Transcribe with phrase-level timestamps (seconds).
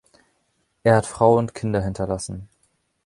[0.81, 2.49] Er hat Frau und Kinder hinterlassen.